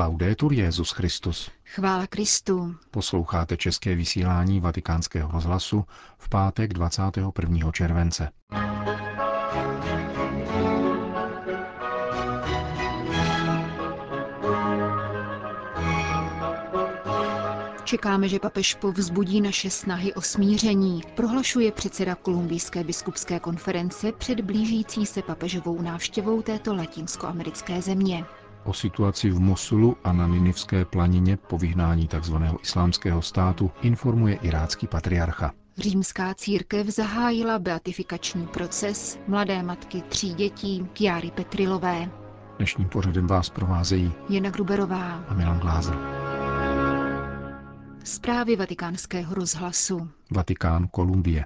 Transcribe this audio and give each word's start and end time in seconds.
Laudetur 0.00 0.52
Jezus 0.52 0.90
Christus. 0.90 1.50
Chvála 1.64 2.06
Kristu. 2.06 2.74
Posloucháte 2.90 3.56
české 3.56 3.94
vysílání 3.94 4.60
Vatikánského 4.60 5.30
rozhlasu 5.32 5.84
v 6.18 6.28
pátek 6.28 6.72
21. 6.72 7.72
července. 7.72 8.30
Čekáme, 17.84 18.28
že 18.28 18.38
papež 18.38 18.74
povzbudí 18.74 19.40
naše 19.40 19.70
snahy 19.70 20.14
o 20.14 20.20
smíření, 20.20 21.02
prohlašuje 21.16 21.72
předseda 21.72 22.14
Kolumbijské 22.14 22.84
biskupské 22.84 23.40
konference 23.40 24.12
před 24.12 24.40
blížící 24.40 25.06
se 25.06 25.22
papežovou 25.22 25.82
návštěvou 25.82 26.42
této 26.42 26.74
latinskoamerické 26.74 27.82
země. 27.82 28.24
O 28.64 28.72
situaci 28.72 29.30
v 29.30 29.40
Mosulu 29.40 29.96
a 30.04 30.12
na 30.12 30.26
Ninivské 30.26 30.84
planině 30.84 31.36
po 31.36 31.58
vyhnání 31.58 32.08
tzv. 32.08 32.34
islámského 32.62 33.22
státu 33.22 33.70
informuje 33.82 34.34
irácký 34.34 34.86
patriarcha. 34.86 35.52
Římská 35.78 36.34
církev 36.34 36.86
zahájila 36.86 37.58
beatifikační 37.58 38.46
proces 38.46 39.18
mladé 39.28 39.62
matky 39.62 40.02
tří 40.02 40.34
dětí 40.34 40.86
Kiary 40.92 41.30
Petrilové. 41.30 42.10
Dnešním 42.56 42.88
pořadem 42.88 43.26
vás 43.26 43.50
provázejí 43.50 44.12
Jena 44.28 44.50
Gruberová 44.50 45.24
a 45.28 45.34
Milan 45.34 45.58
Glázer. 45.60 45.96
Zprávy 48.04 48.56
vatikánského 48.56 49.34
rozhlasu. 49.34 50.08
Vatikán, 50.30 50.88
Kolumbie. 50.88 51.44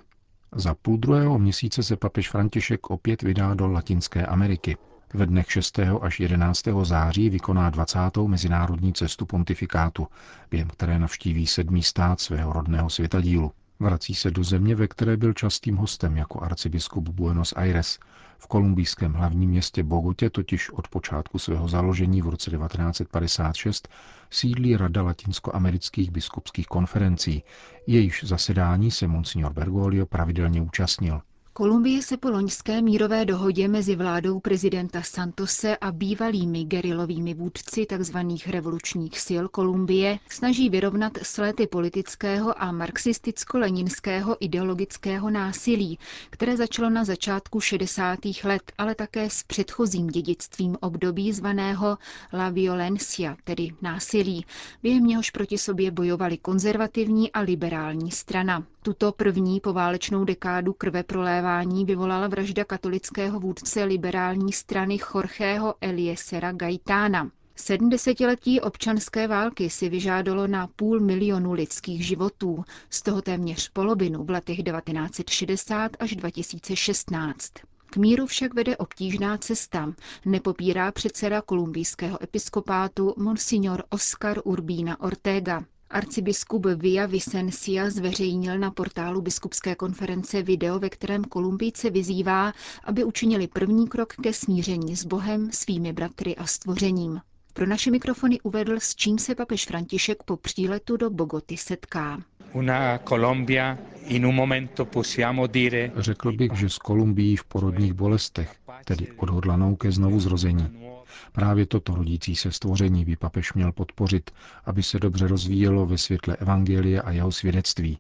Za 0.55 0.75
půl 0.75 0.97
druhého 0.97 1.39
měsíce 1.39 1.83
se 1.83 1.97
papež 1.97 2.31
František 2.31 2.91
opět 2.91 3.23
vydá 3.23 3.55
do 3.55 3.67
Latinské 3.67 4.27
Ameriky. 4.27 4.77
Ve 5.17 5.27
dnech 5.27 5.53
6. 5.53 5.79
až 6.01 6.21
11. 6.21 6.63
září 6.83 7.31
vykoná 7.31 7.71
20. 7.71 7.99
mezinárodní 8.27 8.93
cestu 8.93 9.27
pontifikátu, 9.27 10.07
během 10.51 10.69
které 10.69 10.99
navštíví 10.99 11.47
sedmý 11.47 11.83
stát 11.83 12.21
svého 12.21 12.53
rodného 12.53 12.91
světadílu. 12.91 13.53
Vrací 13.81 14.15
se 14.15 14.31
do 14.31 14.45
země, 14.45 14.75
ve 14.75 14.89
které 14.89 15.17
byl 15.17 15.33
častým 15.33 15.77
hostem 15.77 16.17
jako 16.17 16.43
arcibiskup 16.43 17.09
Buenos 17.09 17.55
Aires. 17.57 17.99
V 18.39 18.47
kolumbijském 18.47 19.13
hlavním 19.13 19.51
městě 19.51 19.83
Bogotě 19.83 20.31
totiž 20.31 20.71
od 20.71 20.89
počátku 20.89 21.39
svého 21.39 21.69
založení 21.69 22.23
v 22.23 22.29
roce 22.29 22.51
1956 22.51 23.89
sídlí 24.31 24.77
Rada 24.77 25.03
latinskoamerických 25.03 26.11
biskupských 26.11 26.67
konferencí, 26.67 27.43
jejíž 27.87 28.25
zasedání 28.25 28.91
se 28.91 29.09
Monsignor 29.09 29.53
Bergoglio 29.53 30.07
pravidelně 30.07 30.61
účastnil. 30.63 31.21
Kolumbie 31.57 32.03
se 32.03 32.17
po 32.17 32.31
loňské 32.31 32.83
mírové 32.83 33.25
dohodě 33.25 33.69
mezi 33.69 33.97
vládou 33.97 34.41
prezidenta 34.41 35.03
Santose 35.03 35.77
a 35.77 35.93
bývalými 35.93 36.65
gerilovými 36.65 37.35
vůdci 37.35 37.87
tzv. 37.87 38.17
revolučních 38.47 39.21
sil 39.27 39.45
Kolumbie 39.49 40.19
snaží 40.31 40.71
vyrovnat 40.71 41.13
slety 41.23 41.67
politického 41.67 42.63
a 42.63 42.73
marxisticko-leninského 42.73 44.37
ideologického 44.41 45.31
násilí, 45.31 45.99
které 46.31 46.57
začalo 46.57 46.91
na 46.91 47.05
začátku 47.05 47.61
60. 47.61 48.19
let, 48.45 48.73
ale 48.79 48.95
také 48.95 49.31
s 49.31 49.43
předchozím 49.43 50.07
dědictvím 50.07 50.77
období 50.81 51.33
zvaného 51.33 51.99
La 52.33 52.49
Violencia, 52.51 53.37
tedy 53.45 53.69
násilí, 53.83 54.47
během 54.83 55.07
něhož 55.07 55.31
proti 55.31 55.59
sobě 55.59 55.91
bojovali 55.91 56.39
konzervativní 56.39 57.33
a 57.33 57.41
liberální 57.41 58.11
strana. 58.11 58.65
Tuto 58.87 59.13
první 59.13 59.61
poválečnou 59.61 60.25
dekádu 60.25 60.73
krve 60.73 61.03
prolévání 61.03 61.85
vyvolala 61.85 62.29
vražda 62.29 62.65
katolického 62.65 63.41
vůdce 63.41 63.85
liberální 63.85 64.53
strany 64.53 64.99
Jorgeho 65.15 65.75
Eliesera 65.81 66.53
Gaitána. 66.53 67.31
Sedmdesetiletí 67.57 68.61
občanské 68.61 69.29
války 69.29 69.71
si 69.71 69.89
vyžádalo 69.89 70.47
na 70.47 70.67
půl 70.67 71.01
milionu 71.01 71.53
lidských 71.53 72.07
životů, 72.07 72.65
z 72.91 73.03
toho 73.03 73.23
téměř 73.23 73.69
polovinu 73.69 74.25
v 74.25 74.31
letech 74.31 74.63
1960 74.63 75.97
až 75.99 76.17
2016. 76.17 77.53
K 77.87 77.97
míru 77.97 78.27
však 78.27 78.55
vede 78.55 78.77
obtížná 78.77 79.39
cesta, 79.39 79.93
nepopírá 80.27 80.93
předseda 80.93 81.43
kolumbijského 81.43 82.23
episkopátu 82.23 83.15
Monsignor 83.17 83.85
Oscar 83.91 84.41
Urbina 84.45 85.01
Ortega. 85.01 85.65
Arcibiskup 85.95 86.67
Via 86.77 87.07
Vicencia 87.07 87.91
zveřejnil 87.91 88.59
na 88.59 88.71
portálu 88.71 89.21
biskupské 89.23 89.75
konference 89.75 90.43
video, 90.43 90.79
ve 90.79 90.91
kterém 90.91 91.25
Kolumbijce 91.25 91.91
vyzývá, 91.91 92.53
aby 92.85 93.05
učinili 93.05 93.47
první 93.49 93.89
krok 93.89 94.15
ke 94.15 94.33
smíření 94.33 94.97
s 94.97 95.05
Bohem, 95.05 95.51
svými 95.53 95.93
bratry 95.93 96.37
a 96.37 96.47
stvořením. 96.47 97.21
Pro 97.53 97.67
naše 97.67 97.91
mikrofony 97.91 98.41
uvedl, 98.41 98.77
s 98.79 98.95
čím 98.95 99.19
se 99.19 99.35
papež 99.35 99.67
František 99.67 100.23
po 100.23 100.37
příletu 100.37 100.97
do 100.97 101.11
Bogoty 101.11 101.57
setká. 101.57 102.23
Una 102.53 102.99
Colombia 102.99 103.79
in 104.07 104.27
un 104.27 104.35
momento 104.35 104.85
possiamo 104.85 105.47
dire 105.47 105.93
Řekl 105.97 106.33
bych, 106.33 106.53
že 106.53 106.69
s 106.71 106.79
Kolumbií 106.79 107.37
v 107.37 107.45
porodních 107.45 107.93
bolestech, 107.93 108.55
tedy 108.85 109.07
odhodlanou 109.17 109.77
ke 109.77 109.93
znovu 109.93 110.21
zrození. 110.21 110.94
Právě 111.33 111.67
toto 111.67 111.95
rodící 111.95 112.37
se 112.37 112.53
stvoření 112.53 113.05
by 113.05 113.17
papež 113.17 113.53
měl 113.53 113.73
podpořit, 113.73 114.31
aby 114.65 114.83
se 114.83 114.99
dobře 114.99 115.27
rozvíjelo 115.27 115.87
ve 115.87 115.99
světle 115.99 116.37
Evangelia 116.37 117.03
a 117.03 117.11
jeho 117.11 117.33
svědectví. 117.33 117.99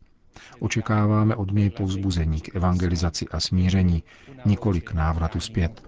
Očekáváme 0.58 1.36
od 1.36 1.52
něj 1.52 1.70
povzbuzení 1.70 2.40
k 2.40 2.56
evangelizaci 2.56 3.26
a 3.30 3.40
smíření, 3.40 4.02
nikoli 4.44 4.80
k 4.80 4.92
návratu 4.92 5.40
zpět. 5.40 5.82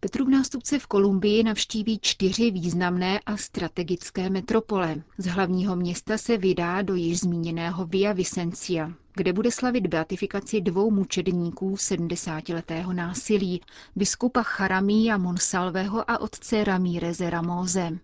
Petrův 0.00 0.28
nástupce 0.28 0.78
v 0.78 0.86
Kolumbii 0.86 1.42
navštíví 1.42 1.98
čtyři 2.02 2.50
významné 2.50 3.20
a 3.26 3.36
strategické 3.36 4.30
metropole. 4.30 4.96
Z 5.18 5.26
hlavního 5.26 5.76
města 5.76 6.18
se 6.18 6.36
vydá 6.38 6.82
do 6.82 6.94
již 6.94 7.20
zmíněného 7.20 7.86
Via 7.86 8.12
Vicencia, 8.12 8.92
kde 9.14 9.32
bude 9.32 9.50
slavit 9.50 9.86
beatifikaci 9.86 10.60
dvou 10.60 10.90
mučedníků 10.90 11.74
70-letého 11.74 12.92
násilí, 12.92 13.60
biskupa 13.96 14.42
Charamí 14.42 15.12
a 15.12 15.16
Monsalveho 15.16 16.10
a 16.10 16.18
otce 16.18 16.64
Ramíreze 16.64 17.30
Ramóze. 17.30 17.98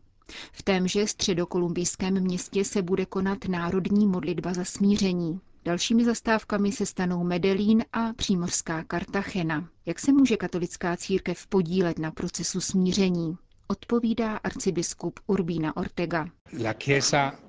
V 0.52 0.62
témže 0.62 1.06
středokolumbijském 1.06 2.20
městě 2.20 2.64
se 2.64 2.82
bude 2.82 3.06
konat 3.06 3.44
národní 3.48 4.06
modlitba 4.06 4.54
za 4.54 4.64
smíření. 4.64 5.40
Dalšími 5.64 6.04
zastávkami 6.04 6.72
se 6.72 6.86
stanou 6.86 7.24
Medellín 7.24 7.84
a 7.92 8.12
přímořská 8.12 8.84
Kartachena. 8.84 9.68
Jak 9.86 9.98
se 9.98 10.12
může 10.12 10.36
katolická 10.36 10.96
církev 10.96 11.46
podílet 11.46 11.98
na 11.98 12.10
procesu 12.10 12.60
smíření? 12.60 13.36
Odpovídá 13.70 14.36
arcibiskup 14.36 15.20
Urbína 15.26 15.76
Ortega. 15.76 16.26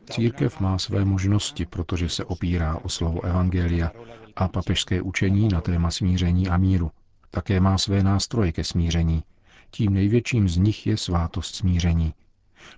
Církev 0.09 0.59
má 0.59 0.79
své 0.79 1.05
možnosti, 1.05 1.65
protože 1.65 2.09
se 2.09 2.25
opírá 2.25 2.75
o 2.75 2.89
slovo 2.89 3.25
Evangelia 3.25 3.91
a 4.35 4.47
papežské 4.47 5.01
učení 5.01 5.47
na 5.47 5.61
téma 5.61 5.91
smíření 5.91 6.47
a 6.47 6.57
míru. 6.57 6.91
Také 7.31 7.59
má 7.59 7.77
své 7.77 8.03
nástroje 8.03 8.51
ke 8.51 8.63
smíření. 8.63 9.23
Tím 9.71 9.93
největším 9.93 10.49
z 10.49 10.57
nich 10.57 10.87
je 10.87 10.97
svátost 10.97 11.55
smíření. 11.55 12.13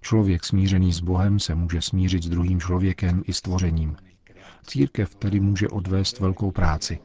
Člověk 0.01 0.45
smířený 0.45 0.93
s 0.93 0.99
Bohem 0.99 1.39
se 1.39 1.55
může 1.55 1.81
smířit 1.81 2.23
s 2.23 2.29
druhým 2.29 2.59
člověkem 2.59 3.23
i 3.25 3.33
stvořením. 3.33 3.95
Církev 4.67 5.15
tedy 5.15 5.39
může 5.39 5.67
odvést 5.69 6.19
velkou 6.19 6.51
práci. 6.51 6.99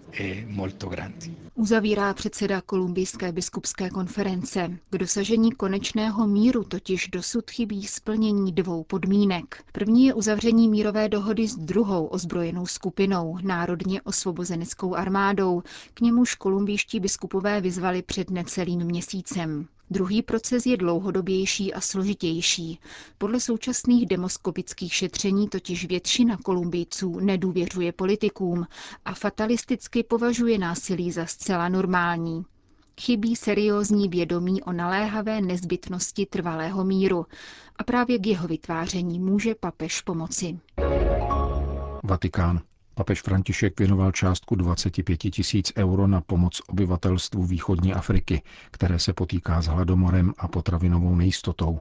Uzavírá 1.54 2.14
předseda 2.14 2.60
Kolumbijské 2.60 3.32
biskupské 3.32 3.90
konference. 3.90 4.78
K 4.90 4.98
dosažení 4.98 5.52
konečného 5.52 6.26
míru 6.26 6.64
totiž 6.64 7.08
dosud 7.08 7.50
chybí 7.50 7.86
splnění 7.86 8.52
dvou 8.52 8.84
podmínek. 8.84 9.64
První 9.72 10.04
je 10.06 10.14
uzavření 10.14 10.68
mírové 10.68 11.08
dohody 11.08 11.48
s 11.48 11.56
druhou 11.56 12.06
ozbrojenou 12.06 12.66
skupinou, 12.66 13.38
národně 13.42 14.02
osvobozeneckou 14.02 14.94
armádou, 14.94 15.62
k 15.94 16.00
němuž 16.00 16.34
kolumbijští 16.34 17.00
biskupové 17.00 17.60
vyzvali 17.60 18.02
před 18.02 18.30
necelým 18.30 18.80
měsícem. 18.84 19.66
Druhý 19.90 20.22
proces 20.22 20.66
je 20.66 20.76
dlouhodobější 20.76 21.74
a 21.74 21.80
složitější. 21.80 22.80
Podle 23.18 23.40
současných 23.40 24.06
demoskopických 24.06 24.94
šetření 24.94 25.48
totiž 25.48 25.86
většina 25.86 26.36
Kolumbijců 26.36 27.20
nedůvěřuje 27.20 27.92
politikům 27.92 28.66
a 29.04 29.14
fatalisticky 29.14 30.02
považuje 30.02 30.58
násilí 30.58 31.12
za 31.12 31.26
zcela 31.26 31.68
normální. 31.68 32.44
Chybí 33.00 33.36
seriózní 33.36 34.08
vědomí 34.08 34.62
o 34.62 34.72
naléhavé 34.72 35.40
nezbytnosti 35.40 36.26
trvalého 36.26 36.84
míru 36.84 37.26
a 37.76 37.84
právě 37.84 38.18
k 38.18 38.26
jeho 38.26 38.48
vytváření 38.48 39.18
může 39.18 39.54
papež 39.54 40.00
pomoci. 40.00 40.58
Vatikán. 42.04 42.60
Papež 42.98 43.22
František 43.22 43.78
věnoval 43.80 44.12
částku 44.12 44.54
25 44.54 45.16
tisíc 45.16 45.72
euro 45.76 46.06
na 46.06 46.20
pomoc 46.20 46.60
obyvatelstvu 46.68 47.44
východní 47.46 47.94
Afriky, 47.94 48.42
které 48.70 48.98
se 48.98 49.12
potýká 49.12 49.62
s 49.62 49.66
hladomorem 49.66 50.32
a 50.38 50.48
potravinovou 50.48 51.14
nejistotou. 51.14 51.80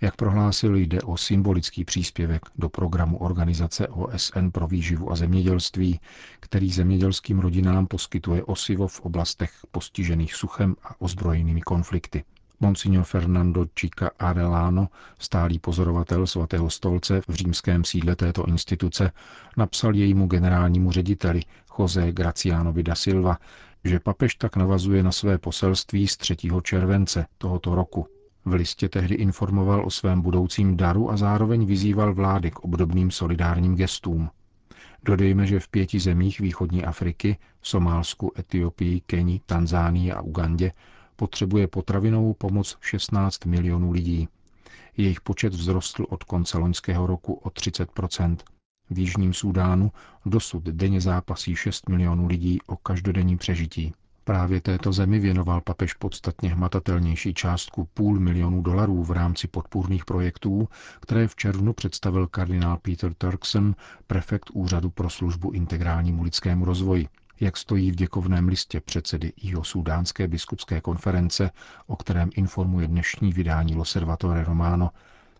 Jak 0.00 0.16
prohlásil, 0.16 0.76
jde 0.76 1.00
o 1.02 1.16
symbolický 1.16 1.84
příspěvek 1.84 2.42
do 2.58 2.68
programu 2.68 3.18
Organizace 3.18 3.88
OSN 3.88 4.48
pro 4.52 4.66
výživu 4.66 5.12
a 5.12 5.16
zemědělství, 5.16 6.00
který 6.40 6.70
zemědělským 6.70 7.38
rodinám 7.38 7.86
poskytuje 7.86 8.44
osivo 8.44 8.88
v 8.88 9.00
oblastech 9.00 9.52
postižených 9.70 10.34
suchem 10.34 10.76
a 10.84 11.00
ozbrojenými 11.00 11.60
konflikty. 11.60 12.24
Monsignor 12.60 13.04
Fernando 13.04 13.66
Chica 13.80 14.10
Arellano, 14.18 14.88
stálý 15.18 15.58
pozorovatel 15.58 16.26
svatého 16.26 16.70
stolce 16.70 17.20
v 17.28 17.34
římském 17.34 17.84
sídle 17.84 18.16
této 18.16 18.46
instituce, 18.46 19.12
napsal 19.56 19.94
jejímu 19.94 20.26
generálnímu 20.26 20.92
řediteli 20.92 21.40
Jose 21.78 22.12
Gracianovi 22.12 22.82
da 22.82 22.94
Silva, 22.94 23.38
že 23.84 24.00
papež 24.00 24.34
tak 24.34 24.56
navazuje 24.56 25.02
na 25.02 25.12
své 25.12 25.38
poselství 25.38 26.08
z 26.08 26.16
3. 26.16 26.36
července 26.62 27.26
tohoto 27.38 27.74
roku. 27.74 28.06
V 28.44 28.54
listě 28.54 28.88
tehdy 28.88 29.14
informoval 29.14 29.86
o 29.86 29.90
svém 29.90 30.20
budoucím 30.20 30.76
daru 30.76 31.10
a 31.10 31.16
zároveň 31.16 31.66
vyzýval 31.66 32.14
vlády 32.14 32.50
k 32.50 32.58
obdobným 32.58 33.10
solidárním 33.10 33.76
gestům. 33.76 34.30
Dodejme, 35.04 35.46
že 35.46 35.60
v 35.60 35.68
pěti 35.68 36.00
zemích 36.00 36.40
východní 36.40 36.84
Afriky, 36.84 37.38
Somálsku, 37.62 38.32
Etiopii, 38.38 39.00
Keni, 39.00 39.40
Tanzánii 39.46 40.12
a 40.12 40.20
Ugandě 40.20 40.72
potřebuje 41.16 41.66
potravinovou 41.66 42.34
pomoc 42.34 42.76
16 42.80 43.44
milionů 43.44 43.92
lidí. 43.92 44.28
Jejich 44.96 45.20
počet 45.20 45.52
vzrostl 45.52 46.06
od 46.08 46.24
konce 46.24 46.58
loňského 46.58 47.06
roku 47.06 47.34
o 47.34 47.48
30% 47.48 48.36
V 48.90 48.98
Jižním 48.98 49.34
Súdánu 49.34 49.92
dosud 50.26 50.62
denně 50.62 51.00
zápasí 51.00 51.56
6 51.56 51.88
milionů 51.88 52.26
lidí 52.26 52.58
o 52.66 52.76
každodenní 52.76 53.36
přežití. 53.36 53.94
Právě 54.24 54.60
této 54.60 54.92
zemi 54.92 55.18
věnoval 55.18 55.60
papež 55.60 55.94
podstatně 55.94 56.54
hmatatelnější 56.54 57.34
částku 57.34 57.88
půl 57.94 58.20
milionu 58.20 58.62
dolarů 58.62 59.02
v 59.04 59.10
rámci 59.10 59.48
podpůrných 59.48 60.04
projektů, 60.04 60.68
které 61.00 61.28
v 61.28 61.36
červnu 61.36 61.72
představil 61.72 62.26
kardinál 62.26 62.78
Peter 62.82 63.14
Turkson, 63.14 63.74
prefekt 64.06 64.50
Úřadu 64.52 64.90
pro 64.90 65.10
službu 65.10 65.50
integrálnímu 65.50 66.22
lidskému 66.22 66.64
rozvoji 66.64 67.08
jak 67.40 67.56
stojí 67.56 67.90
v 67.90 67.94
děkovném 67.96 68.48
listě 68.48 68.80
předsedy 68.80 69.32
jeho 69.42 69.64
sudánské 69.64 70.28
biskupské 70.28 70.80
konference, 70.80 71.50
o 71.86 71.96
kterém 71.96 72.30
informuje 72.34 72.88
dnešní 72.88 73.32
vydání 73.32 73.74
Loservatore 73.74 74.44
Romano, 74.44 74.90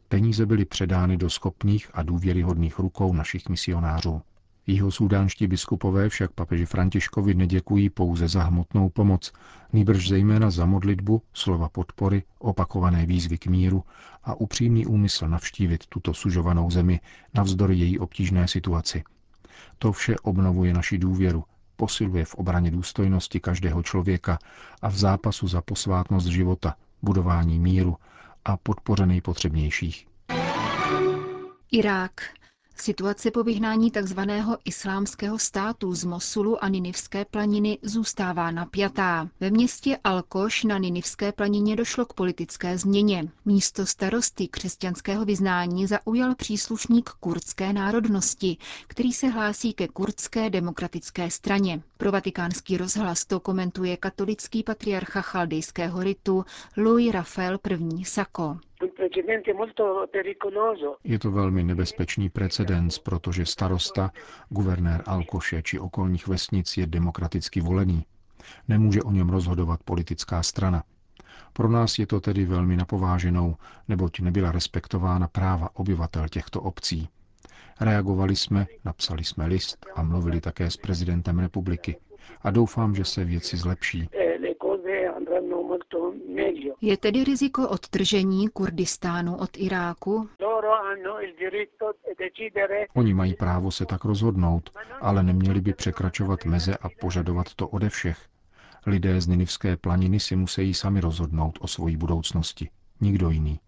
peníze 0.09 0.47
byly 0.47 0.65
předány 0.65 1.17
do 1.17 1.31
schopných 1.31 1.91
a 1.95 2.03
důvěryhodných 2.03 2.79
rukou 2.79 3.13
našich 3.13 3.49
misionářů. 3.49 4.23
Jeho 4.67 4.91
sudánští 4.91 5.47
biskupové 5.47 6.09
však 6.09 6.33
papeži 6.33 6.67
Františkovi 6.67 7.35
neděkují 7.35 7.91
pouze 7.91 8.29
za 8.29 8.43
hmotnou 8.43 8.89
pomoc, 8.89 9.33
nýbrž 9.73 10.09
zejména 10.09 10.51
za 10.51 10.67
modlitbu, 10.67 11.23
slova 11.33 11.69
podpory, 11.69 12.23
opakované 12.39 13.07
výzvy 13.07 13.39
k 13.39 13.47
míru 13.47 13.85
a 14.25 14.35
upřímný 14.35 14.87
úmysl 14.87 15.29
navštívit 15.29 15.87
tuto 15.87 16.15
sužovanou 16.15 16.71
zemi 16.71 17.01
navzdory 17.35 17.77
její 17.79 17.99
obtížné 17.99 18.49
situaci. 18.49 19.05
To 19.79 19.93
vše 19.93 20.17
obnovuje 20.23 20.75
naši 20.75 20.99
důvěru, 20.99 21.45
posiluje 21.77 22.25
v 22.25 22.35
obraně 22.35 22.71
důstojnosti 22.71 23.41
každého 23.41 23.83
člověka 23.83 24.39
a 24.83 24.89
v 24.89 24.97
zápasu 24.97 25.49
za 25.49 25.63
posvátnost 25.63 26.27
života, 26.27 26.75
budování 27.03 27.59
míru 27.59 27.97
a 28.45 28.57
podpoře 28.57 29.07
nejpotřebnějších. 29.07 30.07
Irák. 31.71 32.13
Situace 32.77 33.31
po 33.31 33.43
vyhnání 33.45 33.91
tzv. 33.91 34.21
islámského 34.65 35.39
státu 35.39 35.95
z 35.95 36.05
Mosulu 36.05 36.65
a 36.65 36.69
Ninivské 36.69 37.25
planiny 37.25 37.79
zůstává 37.83 38.51
napjatá. 38.51 39.29
Ve 39.41 39.51
městě 39.51 39.99
Alkoš 40.05 40.65
na 40.65 40.79
Ninivské 40.79 41.33
planině 41.33 41.77
došlo 41.77 42.07
k 42.07 42.13
politické 42.13 42.79
změně. 42.79 43.29
Místo 43.45 43.87
starosty 43.87 44.49
křesťanského 44.49 45.25
vyznání 45.25 45.87
zaujal 45.87 46.35
příslušník 46.35 47.11
kurdské 47.11 47.73
národnosti, 47.73 48.57
který 48.87 49.13
se 49.13 49.29
hlásí 49.29 49.73
ke 49.73 49.89
kurdské 49.89 50.51
demokratické 50.51 51.31
straně. 51.31 51.83
Pro 51.97 52.13
vatikánský 52.13 52.77
rozhlas 52.77 53.25
to 53.25 53.41
komentuje 53.41 53.97
katolický 53.97 54.63
patriarcha 54.63 55.21
chaldejského 55.21 56.03
ritu 56.03 56.45
Louis 56.77 57.13
Rafael 57.13 57.59
I. 57.99 58.05
Sako. 58.05 58.59
Je 61.05 61.19
to 61.19 61.31
velmi 61.31 61.65
nebezpečný 61.65 62.29
precedens, 62.31 62.99
protože 62.99 63.47
starosta, 63.47 64.11
guvernér 64.49 65.03
Alkoše 65.07 65.63
či 65.63 65.79
okolních 65.79 66.27
vesnic 66.27 66.77
je 66.77 66.87
demokraticky 66.87 67.61
volený. 67.61 68.05
Nemůže 68.69 69.03
o 69.03 69.11
něm 69.11 69.29
rozhodovat 69.29 69.83
politická 69.83 70.43
strana. 70.43 70.83
Pro 71.53 71.69
nás 71.69 71.99
je 71.99 72.07
to 72.07 72.21
tedy 72.21 72.45
velmi 72.45 72.77
napováženou, 72.77 73.57
neboť 73.89 74.21
nebyla 74.21 74.53
respektována 74.53 75.29
práva 75.29 75.69
obyvatel 75.75 76.29
těchto 76.29 76.61
obcí. 76.61 77.09
Reagovali 77.81 78.37
jsme, 78.37 78.67
napsali 78.85 79.25
jsme 79.25 79.47
list 79.47 79.87
a 79.95 80.03
mluvili 80.03 80.41
také 80.41 80.71
s 80.71 80.77
prezidentem 80.77 81.39
republiky. 81.39 81.97
A 82.43 82.51
doufám, 82.51 82.95
že 82.95 83.05
se 83.05 83.25
věci 83.25 83.57
zlepší. 83.57 84.09
Je 86.81 86.97
tedy 86.97 87.25
riziko 87.25 87.69
odtržení 87.69 88.49
Kurdistánu 88.49 89.37
od 89.37 89.51
Iráku? 89.57 90.29
Oni 92.95 93.15
mají 93.15 93.35
právo 93.35 93.71
se 93.71 93.87
tak 93.87 94.05
rozhodnout, 94.05 94.71
ale 95.01 95.23
neměli 95.23 95.61
by 95.61 95.73
překračovat 95.73 96.45
meze 96.45 96.77
a 96.77 96.89
požadovat 97.01 97.55
to 97.55 97.69
ode 97.69 97.89
všech. 97.89 98.19
Lidé 98.87 99.21
z 99.21 99.27
Ninivské 99.27 99.77
planiny 99.77 100.21
si 100.21 100.37
musí 100.37 100.75
sami 100.75 101.01
rozhodnout 101.01 101.59
o 101.61 101.67
svojí 101.67 101.97
budoucnosti. 101.97 102.69
Nikdo 103.01 103.31
jiný. 103.31 103.61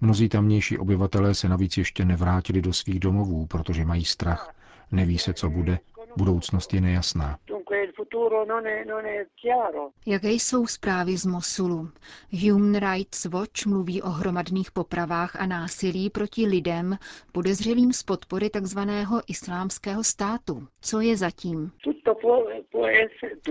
Mnozí 0.00 0.28
tamnější 0.28 0.78
obyvatelé 0.78 1.34
se 1.34 1.48
navíc 1.48 1.76
ještě 1.76 2.04
nevrátili 2.04 2.62
do 2.62 2.72
svých 2.72 3.00
domovů, 3.00 3.46
protože 3.46 3.84
mají 3.84 4.04
strach. 4.04 4.54
Neví 4.92 5.18
se, 5.18 5.34
co 5.34 5.50
bude. 5.50 5.78
Budoucnost 6.16 6.74
je 6.74 6.80
nejasná. 6.80 7.38
Jaké 10.06 10.30
jsou 10.30 10.66
zprávy 10.66 11.16
z 11.16 11.26
Mosulu? 11.26 11.90
Human 12.42 12.92
Rights 12.92 13.24
Watch 13.24 13.66
mluví 13.66 14.02
o 14.02 14.08
hromadných 14.08 14.70
popravách 14.70 15.36
a 15.36 15.46
násilí 15.46 16.10
proti 16.10 16.46
lidem 16.46 16.98
podezřelým 17.32 17.92
z 17.92 18.02
podpory 18.02 18.50
tzv. 18.50 18.78
islámského 19.26 20.04
státu. 20.04 20.68
Co 20.80 21.00
je 21.00 21.16
zatím? 21.16 21.72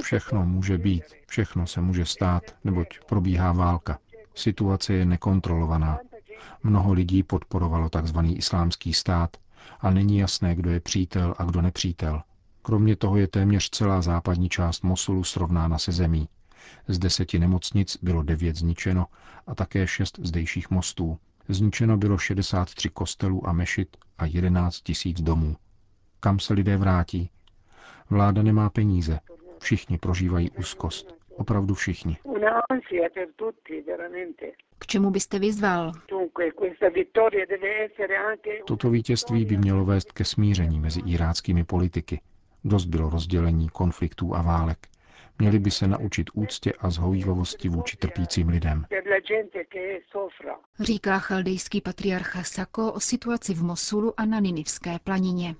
Všechno 0.01 0.45
může 0.45 0.77
být, 0.77 1.03
všechno 1.27 1.67
se 1.67 1.81
může 1.81 2.05
stát, 2.05 2.43
neboť 2.63 2.87
probíhá 3.07 3.51
válka. 3.51 3.99
Situace 4.35 4.93
je 4.93 5.05
nekontrolovaná. 5.05 5.99
Mnoho 6.63 6.93
lidí 6.93 7.23
podporovalo 7.23 7.89
tzv. 7.89 8.17
islámský 8.35 8.93
stát 8.93 9.37
a 9.79 9.89
není 9.89 10.17
jasné, 10.17 10.55
kdo 10.55 10.69
je 10.69 10.79
přítel 10.79 11.35
a 11.37 11.43
kdo 11.43 11.61
nepřítel. 11.61 12.21
Kromě 12.61 12.95
toho 12.95 13.17
je 13.17 13.27
téměř 13.27 13.69
celá 13.69 14.01
západní 14.01 14.49
část 14.49 14.83
Mosulu 14.83 15.23
srovnána 15.23 15.77
se 15.77 15.91
zemí. 15.91 16.27
Z 16.87 16.99
deseti 16.99 17.39
nemocnic 17.39 17.97
bylo 18.01 18.23
devět 18.23 18.55
zničeno 18.55 19.05
a 19.47 19.55
také 19.55 19.87
šest 19.87 20.19
zdejších 20.23 20.69
mostů. 20.71 21.17
Zničeno 21.47 21.97
bylo 21.97 22.17
63 22.17 22.89
kostelů 22.89 23.47
a 23.47 23.53
mešit 23.53 23.97
a 24.17 24.25
11 24.25 24.81
tisíc 24.81 25.21
domů. 25.21 25.55
Kam 26.19 26.39
se 26.39 26.53
lidé 26.53 26.77
vrátí? 26.77 27.29
Vláda 28.09 28.43
nemá 28.43 28.69
peníze. 28.69 29.19
Všichni 29.59 29.97
prožívají 29.97 30.51
úzkost. 30.51 31.15
Opravdu 31.35 31.73
všichni. 31.73 32.17
K 34.79 34.87
čemu 34.87 35.11
byste 35.11 35.39
vyzval? 35.39 35.91
Toto 38.65 38.89
vítězství 38.89 39.45
by 39.45 39.57
mělo 39.57 39.85
vést 39.85 40.11
ke 40.11 40.25
smíření 40.25 40.79
mezi 40.79 41.01
iráckými 41.05 41.63
politiky, 41.63 42.21
Dost 42.63 42.85
bylo 42.85 43.09
rozdělení, 43.09 43.69
konfliktů 43.69 44.35
a 44.35 44.41
válek. 44.41 44.87
Měli 45.39 45.59
by 45.59 45.71
se 45.71 45.87
naučit 45.87 46.29
úctě 46.33 46.73
a 46.79 46.89
zhovývavosti 46.89 47.69
vůči 47.69 47.97
trpícím 47.97 48.49
lidem. 48.49 48.85
Říká 50.79 51.19
chaldejský 51.19 51.81
patriarcha 51.81 52.43
Sako 52.43 52.93
o 52.93 52.99
situaci 52.99 53.53
v 53.53 53.63
Mosulu 53.63 54.19
a 54.19 54.25
na 54.25 54.39
Ninivské 54.39 54.99
planině. 54.99 55.55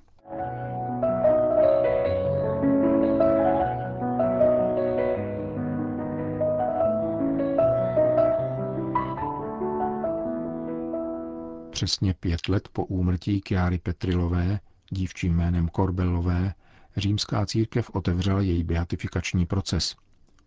Přesně 11.69 12.13
pět 12.13 12.49
let 12.49 12.69
po 12.73 12.85
úmrtí 12.85 13.41
Kiary 13.41 13.77
Petrilové, 13.77 14.59
dívčím 14.89 15.35
jménem 15.35 15.67
Korbelové, 15.67 16.53
římská 16.97 17.45
církev 17.45 17.89
otevřela 17.93 18.41
její 18.41 18.63
beatifikační 18.63 19.45
proces. 19.45 19.95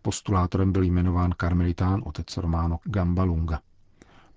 Postulátorem 0.01 0.71
byl 0.71 0.83
jmenován 0.83 1.31
karmelitán 1.37 2.01
otec 2.05 2.37
Romano 2.37 2.79
Gambalunga. 2.83 3.59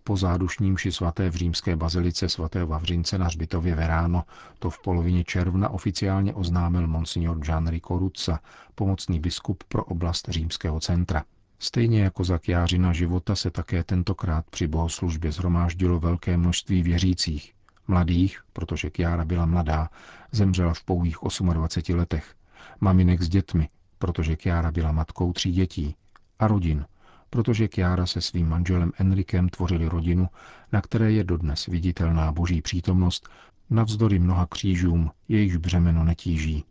Po 0.04 0.16
zádušním 0.16 0.76
ši 0.76 0.92
svaté 0.92 1.30
v 1.30 1.34
římské 1.34 1.76
bazilice 1.76 2.28
svatého 2.28 2.66
Vavřince 2.66 3.18
na 3.18 3.26
hřbitově 3.26 3.74
Veráno 3.74 4.24
to 4.58 4.70
v 4.70 4.82
polovině 4.82 5.24
června 5.24 5.68
oficiálně 5.68 6.34
oznámil 6.34 6.86
monsignor 6.86 7.38
Gianrico 7.38 7.98
Ruzza, 7.98 8.38
pomocný 8.74 9.20
biskup 9.20 9.64
pro 9.64 9.84
oblast 9.84 10.28
římského 10.28 10.80
centra. 10.80 11.24
Stejně 11.58 12.02
jako 12.02 12.24
za 12.24 12.38
Kjářina 12.38 12.92
života 12.92 13.36
se 13.36 13.50
také 13.50 13.84
tentokrát 13.84 14.50
při 14.50 14.66
bohoslužbě 14.66 15.32
zhromáždilo 15.32 16.00
velké 16.00 16.36
množství 16.36 16.82
věřících, 16.82 17.54
Mladých, 17.88 18.40
protože 18.52 18.90
Kiara 18.90 19.24
byla 19.24 19.46
mladá, 19.46 19.88
zemřela 20.32 20.74
v 20.74 20.82
pouhých 20.82 21.16
28 21.52 21.98
letech. 21.98 22.34
Maminek 22.80 23.22
s 23.22 23.28
dětmi, 23.28 23.68
protože 23.98 24.36
Kiara 24.36 24.72
byla 24.72 24.92
matkou 24.92 25.32
tří 25.32 25.52
dětí. 25.52 25.94
A 26.38 26.46
rodin, 26.48 26.86
protože 27.30 27.68
Kiara 27.68 28.06
se 28.06 28.20
svým 28.20 28.48
manželem 28.48 28.92
Enrikem 28.98 29.48
tvořili 29.48 29.88
rodinu, 29.88 30.28
na 30.72 30.80
které 30.80 31.12
je 31.12 31.24
dodnes 31.24 31.66
viditelná 31.66 32.32
boží 32.32 32.62
přítomnost, 32.62 33.28
navzdory 33.70 34.18
mnoha 34.18 34.46
křížům, 34.46 35.10
jejichž 35.28 35.56
břemeno 35.56 36.04
netíží. 36.04 36.64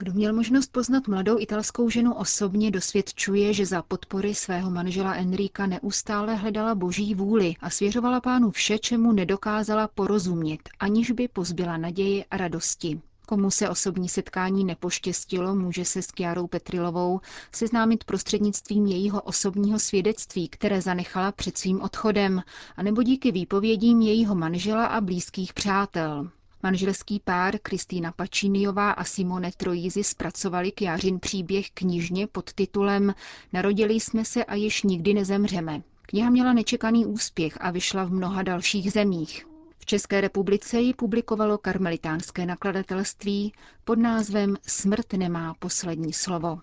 Kdo 0.00 0.12
měl 0.12 0.32
možnost 0.32 0.72
poznat 0.72 1.08
mladou 1.08 1.38
italskou 1.38 1.90
ženu 1.90 2.14
osobně, 2.14 2.70
dosvědčuje, 2.70 3.52
že 3.52 3.66
za 3.66 3.82
podpory 3.82 4.34
svého 4.34 4.70
manžela 4.70 5.14
Enrika 5.14 5.66
neustále 5.66 6.34
hledala 6.34 6.74
boží 6.74 7.14
vůli 7.14 7.54
a 7.60 7.70
svěřovala 7.70 8.20
pánu 8.20 8.50
vše, 8.50 8.78
čemu 8.78 9.12
nedokázala 9.12 9.88
porozumět, 9.88 10.60
aniž 10.80 11.10
by 11.10 11.28
pozbyla 11.28 11.76
naději 11.76 12.24
a 12.30 12.36
radosti. 12.36 13.00
Komu 13.26 13.50
se 13.50 13.68
osobní 13.68 14.08
setkání 14.08 14.64
nepoštěstilo, 14.64 15.54
může 15.54 15.84
se 15.84 16.02
s 16.02 16.10
Kiarou 16.12 16.46
Petrilovou 16.46 17.20
seznámit 17.52 18.04
prostřednictvím 18.04 18.86
jejího 18.86 19.22
osobního 19.22 19.78
svědectví, 19.78 20.48
které 20.48 20.82
zanechala 20.82 21.32
před 21.32 21.58
svým 21.58 21.80
odchodem, 21.80 22.42
anebo 22.76 23.02
díky 23.02 23.32
výpovědím 23.32 24.00
jejího 24.02 24.34
manžela 24.34 24.86
a 24.86 25.00
blízkých 25.00 25.52
přátel. 25.54 26.30
Manželský 26.62 27.20
pár 27.24 27.58
Kristýna 27.58 28.12
Pačíniová 28.12 28.90
a 28.90 29.04
Simone 29.04 29.50
Trojízy 29.56 30.04
zpracovali 30.04 30.72
Jářin 30.80 31.20
příběh 31.20 31.70
knižně 31.70 32.26
pod 32.26 32.52
titulem 32.52 33.14
Narodili 33.52 33.94
jsme 33.94 34.24
se 34.24 34.44
a 34.44 34.54
již 34.54 34.82
nikdy 34.82 35.14
nezemřeme. 35.14 35.82
Kniha 36.02 36.30
měla 36.30 36.52
nečekaný 36.52 37.06
úspěch 37.06 37.58
a 37.60 37.70
vyšla 37.70 38.04
v 38.04 38.12
mnoha 38.12 38.42
dalších 38.42 38.92
zemích. 38.92 39.46
V 39.78 39.86
České 39.86 40.20
republice 40.20 40.80
ji 40.80 40.94
publikovalo 40.94 41.58
karmelitánské 41.58 42.46
nakladatelství 42.46 43.52
pod 43.84 43.98
názvem 43.98 44.56
Smrt 44.66 45.12
nemá 45.12 45.54
poslední 45.58 46.12
slovo. 46.12 46.60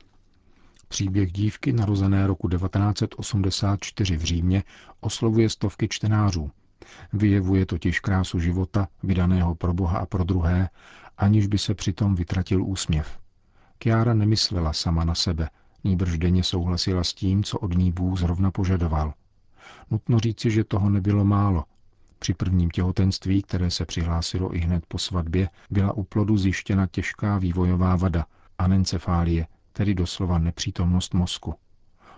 Příběh 0.87 1.31
dívky 1.31 1.73
narozené 1.73 2.27
roku 2.27 2.49
1984 2.49 4.17
v 4.17 4.23
Římě 4.23 4.63
oslovuje 4.99 5.49
stovky 5.49 5.87
čtenářů. 5.87 6.51
Vyjevuje 7.13 7.65
totiž 7.65 7.99
krásu 7.99 8.39
života, 8.39 8.87
vydaného 9.03 9.55
pro 9.55 9.73
Boha 9.73 9.99
a 9.99 10.05
pro 10.05 10.23
druhé, 10.23 10.69
aniž 11.17 11.47
by 11.47 11.57
se 11.57 11.73
přitom 11.73 12.15
vytratil 12.15 12.63
úsměv. 12.63 13.19
Kiara 13.77 14.13
nemyslela 14.13 14.73
sama 14.73 15.03
na 15.03 15.15
sebe, 15.15 15.49
nýbrž 15.83 16.17
denně 16.17 16.43
souhlasila 16.43 17.03
s 17.03 17.13
tím, 17.13 17.43
co 17.43 17.59
od 17.59 17.77
ní 17.77 17.91
Bůh 17.91 18.19
zrovna 18.19 18.51
požadoval. 18.51 19.13
Nutno 19.91 20.19
říci, 20.19 20.51
že 20.51 20.63
toho 20.63 20.89
nebylo 20.89 21.25
málo. 21.25 21.63
Při 22.19 22.33
prvním 22.33 22.69
těhotenství, 22.69 23.41
které 23.41 23.71
se 23.71 23.85
přihlásilo 23.85 24.55
i 24.55 24.59
hned 24.59 24.85
po 24.87 24.97
svatbě, 24.97 25.49
byla 25.69 25.93
u 25.93 26.03
plodu 26.03 26.37
zjištěna 26.37 26.87
těžká 26.87 27.37
vývojová 27.37 27.95
vada, 27.95 28.25
anencefálie, 28.57 29.47
tedy 29.73 29.95
doslova 29.95 30.39
nepřítomnost 30.39 31.13
mozku. 31.13 31.55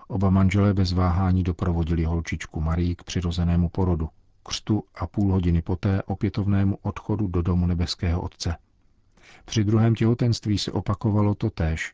Oba 0.07 0.29
manželé 0.29 0.73
bez 0.73 0.93
váhání 0.93 1.43
doprovodili 1.43 2.03
holčičku 2.03 2.61
Marii 2.61 2.95
k 2.95 3.03
přirozenému 3.03 3.69
porodu 3.69 4.09
křtu 4.47 4.83
a 4.95 5.07
půl 5.07 5.31
hodiny 5.31 5.61
poté 5.61 6.03
opětovnému 6.03 6.77
odchodu 6.81 7.27
do 7.27 7.41
domu 7.41 7.67
nebeského 7.67 8.21
Otce. 8.21 8.55
Při 9.45 9.63
druhém 9.63 9.95
těhotenství 9.95 10.57
se 10.57 10.71
opakovalo 10.71 11.35
to 11.35 11.49
též. 11.49 11.93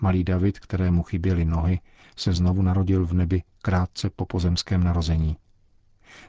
Malý 0.00 0.24
David, 0.24 0.58
kterému 0.58 1.02
chyběly 1.02 1.44
nohy, 1.44 1.80
se 2.16 2.32
znovu 2.32 2.62
narodil 2.62 3.06
v 3.06 3.12
nebi 3.12 3.42
krátce 3.62 4.10
po 4.10 4.26
pozemském 4.26 4.84
narození. 4.84 5.36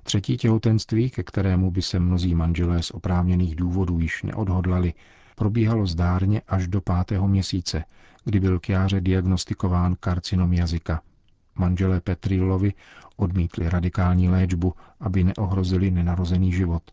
Třetí 0.04 0.38
těhotenství, 0.38 1.10
ke 1.10 1.24
kterému 1.24 1.72
by 1.72 1.82
se 1.82 2.00
mnozí 2.00 2.36
manželé 2.36 2.84
z 2.84 2.92
oprávněných 2.92 3.56
důvodů 3.56 4.00
již 4.00 4.24
neodhodlali, 4.24 4.94
probíhalo 5.36 5.88
zdárně 5.88 6.42
až 6.48 6.68
do 6.68 6.82
pátého 6.82 7.28
měsíce, 7.28 7.84
kdy 8.26 8.40
byl 8.40 8.60
k 8.60 8.70
jáře 8.70 9.02
diagnostikován 9.02 9.96
karcinom 10.00 10.54
jazyka. 10.54 11.02
Manželé 11.56 12.02
Petrilovi 12.02 12.74
odmítli 13.16 13.70
radikální 13.70 14.30
léčbu, 14.30 14.74
aby 15.00 15.24
neohrozili 15.24 15.92
nenarozený 15.92 16.54
život. 16.54 16.84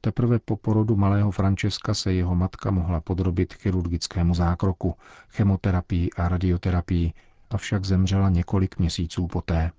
Teprve 0.00 0.38
po 0.38 0.56
porodu 0.56 0.96
malého 0.96 1.30
Francesca 1.30 1.94
se 1.94 2.12
jeho 2.12 2.34
matka 2.34 2.70
mohla 2.70 3.00
podrobit 3.00 3.54
chirurgickému 3.54 4.34
zákroku, 4.34 4.94
chemoterapii 5.28 6.10
a 6.10 6.28
radioterapii, 6.28 7.12
avšak 7.50 7.84
zemřela 7.84 8.28
několik 8.28 8.78
měsíců 8.78 9.26
poté. 9.26 9.70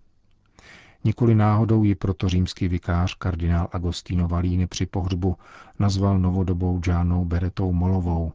Nikoli 1.04 1.36
náhodou 1.36 1.84
ji 1.84 1.96
proto 1.96 2.30
římský 2.30 2.68
vikář 2.68 3.14
kardinál 3.14 3.68
Agostino 3.72 4.28
Valíny 4.28 4.68
při 4.68 4.86
pohřbu 4.86 5.38
nazval 5.80 6.20
novodobou 6.20 6.80
Džánou 6.80 7.26
Beretou 7.26 7.74
Molovou, 7.74 8.32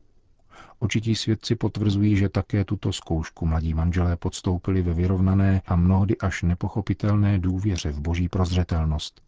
Očití 0.78 1.14
svědci 1.14 1.54
potvrzují, 1.56 2.16
že 2.16 2.28
také 2.28 2.64
tuto 2.64 2.92
zkoušku 2.92 3.46
mladí 3.46 3.74
manželé 3.74 4.16
podstoupili 4.16 4.82
ve 4.82 4.94
vyrovnané 4.94 5.62
a 5.66 5.76
mnohdy 5.76 6.18
až 6.18 6.42
nepochopitelné 6.42 7.38
důvěře 7.38 7.92
v 7.92 8.00
boží 8.00 8.28
prozřetelnost. 8.28 9.20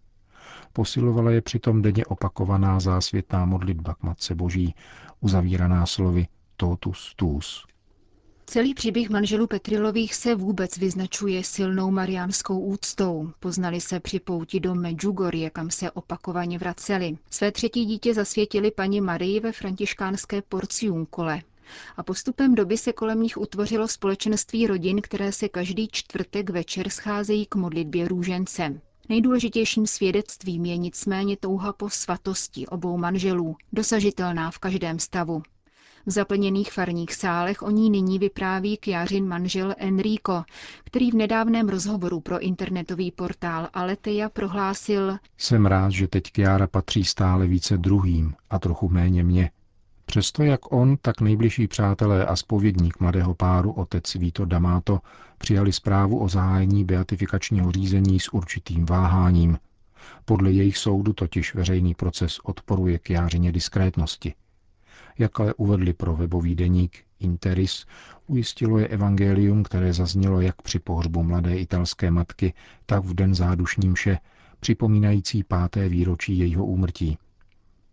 Posilovala 0.72 1.30
je 1.30 1.40
přitom 1.40 1.82
denně 1.82 2.04
opakovaná 2.06 2.80
zásvětná 2.80 3.44
modlitba 3.44 3.94
k 3.94 4.02
Matce 4.02 4.34
Boží, 4.34 4.74
uzavíraná 5.20 5.86
slovy 5.86 6.26
totus 6.56 7.14
tus. 7.16 7.66
Celý 8.50 8.74
příběh 8.74 9.10
manželů 9.10 9.46
Petrilových 9.46 10.14
se 10.14 10.34
vůbec 10.34 10.76
vyznačuje 10.76 11.44
silnou 11.44 11.90
mariánskou 11.90 12.60
úctou. 12.60 13.30
Poznali 13.40 13.80
se 13.80 14.00
při 14.00 14.20
pouti 14.20 14.60
do 14.60 14.74
Medjugorje, 14.74 15.50
kam 15.50 15.70
se 15.70 15.90
opakovaně 15.90 16.58
vraceli. 16.58 17.18
Své 17.30 17.52
třetí 17.52 17.84
dítě 17.84 18.14
zasvětili 18.14 18.70
paní 18.70 19.00
Marii 19.00 19.40
ve 19.40 19.52
františkánské 19.52 20.42
porciunkole. 20.42 21.42
A 21.96 22.02
postupem 22.02 22.54
doby 22.54 22.76
se 22.76 22.92
kolem 22.92 23.22
nich 23.22 23.36
utvořilo 23.38 23.88
společenství 23.88 24.66
rodin, 24.66 25.00
které 25.02 25.32
se 25.32 25.48
každý 25.48 25.88
čtvrtek 25.92 26.50
večer 26.50 26.88
scházejí 26.88 27.46
k 27.46 27.54
modlitbě 27.54 28.08
růžence. 28.08 28.80
Nejdůležitějším 29.08 29.86
svědectvím 29.86 30.64
je 30.64 30.76
nicméně 30.76 31.36
touha 31.36 31.72
po 31.72 31.90
svatosti 31.90 32.66
obou 32.66 32.96
manželů, 32.96 33.56
dosažitelná 33.72 34.50
v 34.50 34.58
každém 34.58 34.98
stavu. 34.98 35.42
V 36.06 36.10
zaplněných 36.10 36.72
farních 36.72 37.14
sálech 37.14 37.62
o 37.62 37.70
ní 37.70 37.90
nyní 37.90 38.18
vypráví 38.18 38.76
Kjářin 38.76 39.28
manžel 39.28 39.74
Enrico, 39.78 40.44
který 40.84 41.10
v 41.10 41.14
nedávném 41.14 41.68
rozhovoru 41.68 42.20
pro 42.20 42.38
internetový 42.40 43.10
portál 43.10 43.68
Aleteja 43.72 44.28
prohlásil 44.28 45.16
Jsem 45.38 45.66
rád, 45.66 45.90
že 45.92 46.08
teď 46.08 46.22
Kiara 46.32 46.66
patří 46.66 47.04
stále 47.04 47.46
více 47.46 47.76
druhým 47.78 48.34
a 48.50 48.58
trochu 48.58 48.88
méně 48.88 49.24
mě. 49.24 49.50
Přesto 50.04 50.42
jak 50.42 50.72
on, 50.72 50.96
tak 51.02 51.20
nejbližší 51.20 51.68
přátelé 51.68 52.26
a 52.26 52.36
spovědník 52.36 53.00
mladého 53.00 53.34
páru, 53.34 53.72
otec 53.72 54.14
Vito 54.14 54.44
Damato, 54.44 54.98
přijali 55.38 55.72
zprávu 55.72 56.18
o 56.18 56.28
zahájení 56.28 56.84
beatifikačního 56.84 57.72
řízení 57.72 58.20
s 58.20 58.34
určitým 58.34 58.86
váháním. 58.86 59.58
Podle 60.24 60.52
jejich 60.52 60.78
soudu 60.78 61.12
totiž 61.12 61.54
veřejný 61.54 61.94
proces 61.94 62.38
odporuje 62.44 62.98
k 62.98 63.10
jářině 63.10 63.52
diskrétnosti– 63.52 64.34
jak 65.18 65.40
ale 65.40 65.54
uvedli 65.54 65.92
pro 65.92 66.16
webový 66.16 66.54
deník 66.54 67.04
Interis, 67.20 67.86
ujistilo 68.26 68.78
je 68.78 68.88
evangelium, 68.88 69.62
které 69.62 69.92
zaznělo 69.92 70.40
jak 70.40 70.62
při 70.62 70.78
pohřbu 70.78 71.22
mladé 71.22 71.56
italské 71.56 72.10
matky, 72.10 72.54
tak 72.86 73.04
v 73.04 73.14
den 73.14 73.34
zádušní 73.34 73.88
mše, 73.88 74.18
připomínající 74.60 75.44
páté 75.44 75.88
výročí 75.88 76.38
jejího 76.38 76.66
úmrtí. 76.66 77.18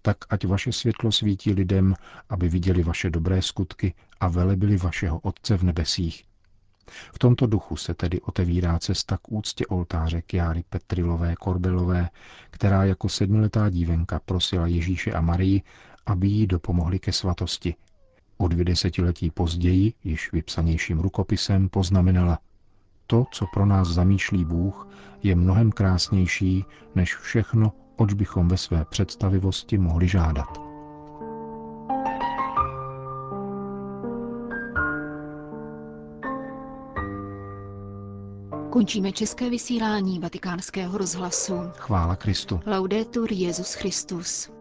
Tak 0.01 0.17
ať 0.29 0.45
vaše 0.45 0.71
světlo 0.71 1.11
svítí 1.11 1.53
lidem, 1.53 1.93
aby 2.29 2.49
viděli 2.49 2.83
vaše 2.83 3.09
dobré 3.09 3.41
skutky 3.41 3.93
a 4.19 4.27
velebili 4.27 4.77
vašeho 4.77 5.19
Otce 5.19 5.57
v 5.57 5.63
nebesích. 5.63 6.23
V 7.13 7.19
tomto 7.19 7.47
duchu 7.47 7.75
se 7.75 7.93
tedy 7.93 8.21
otevírá 8.21 8.79
cesta 8.79 9.17
k 9.17 9.31
úctě 9.31 9.65
oltáře 9.67 10.21
Kiary 10.21 10.63
Petrilové 10.69 11.35
Korbelové, 11.35 12.09
která 12.49 12.83
jako 12.83 13.09
sedmiletá 13.09 13.69
dívenka 13.69 14.19
prosila 14.25 14.67
Ježíše 14.67 15.11
a 15.11 15.21
Marii, 15.21 15.61
aby 16.07 16.27
jí 16.27 16.47
dopomohli 16.47 16.99
ke 16.99 17.11
svatosti. 17.11 17.75
O 18.37 18.47
dvě 18.47 18.65
desetiletí 18.65 19.31
později, 19.31 19.93
již 20.03 20.31
vypsanějším 20.31 20.99
rukopisem, 20.99 21.69
poznamenala 21.69 22.39
To, 23.07 23.25
co 23.31 23.45
pro 23.53 23.65
nás 23.65 23.87
zamýšlí 23.87 24.45
Bůh, 24.45 24.87
je 25.23 25.35
mnohem 25.35 25.71
krásnější 25.71 26.65
než 26.95 27.15
všechno, 27.15 27.73
oč 27.95 28.13
bychom 28.13 28.47
ve 28.47 28.57
své 28.57 28.85
představivosti 28.85 29.77
mohli 29.77 30.07
žádat. 30.07 30.67
Končíme 38.69 39.11
české 39.11 39.49
vysílání 39.49 40.19
vatikánského 40.19 40.97
rozhlasu. 40.97 41.53
Chvála 41.75 42.15
Kristu. 42.15 42.59
Laudetur 42.65 43.33
Jezus 43.33 43.73
Christus. 43.73 44.56